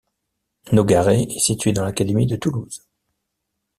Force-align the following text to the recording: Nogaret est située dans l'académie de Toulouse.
Nogaret 0.71 1.21
est 1.29 1.37
située 1.39 1.73
dans 1.73 1.83
l'académie 1.85 2.25
de 2.25 2.35
Toulouse. 2.35 2.87